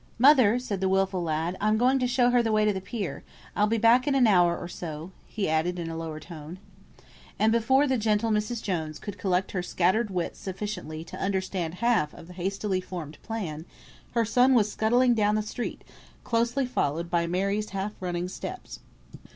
[0.17, 3.21] "Mother!" said the wilful lad, "I'm going to show her the way to the pier;
[3.55, 6.57] I'll be back in an hour, or so," he added in a lower tone.
[7.37, 8.63] And before the gentle Mrs.
[8.63, 13.65] Jones could collect her scattered wits sufficiently to understand half of the hastily formed plan,
[14.13, 15.83] her son was scudding down the street,
[16.23, 18.79] closely followed by Mary's half running steps.